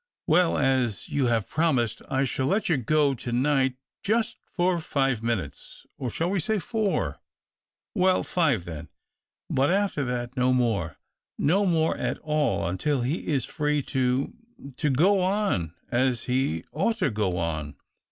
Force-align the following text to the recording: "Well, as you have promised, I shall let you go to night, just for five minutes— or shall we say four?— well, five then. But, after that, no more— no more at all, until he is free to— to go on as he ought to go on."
"Well, 0.25 0.57
as 0.57 1.09
you 1.09 1.27
have 1.27 1.47
promised, 1.47 2.01
I 2.09 2.23
shall 2.25 2.47
let 2.47 2.69
you 2.69 2.77
go 2.77 3.13
to 3.13 3.31
night, 3.31 3.75
just 4.01 4.37
for 4.51 4.79
five 4.79 5.21
minutes— 5.21 5.85
or 5.99 6.09
shall 6.09 6.31
we 6.31 6.39
say 6.39 6.57
four?— 6.57 7.19
well, 7.93 8.23
five 8.23 8.65
then. 8.65 8.89
But, 9.47 9.69
after 9.69 10.03
that, 10.05 10.35
no 10.35 10.53
more— 10.53 10.97
no 11.37 11.67
more 11.67 11.95
at 11.97 12.17
all, 12.23 12.67
until 12.67 13.03
he 13.03 13.27
is 13.27 13.45
free 13.45 13.83
to— 13.93 14.33
to 14.77 14.89
go 14.89 15.21
on 15.21 15.75
as 15.91 16.23
he 16.23 16.63
ought 16.71 16.97
to 16.97 17.11
go 17.11 17.37
on." 17.37 17.75